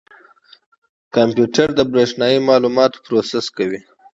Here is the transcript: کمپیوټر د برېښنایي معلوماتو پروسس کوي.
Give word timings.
کمپیوټر 1.15 1.67
د 1.75 1.81
برېښنایي 1.91 2.39
معلوماتو 2.47 2.97
پروسس 3.05 3.45
کوي. 3.57 3.79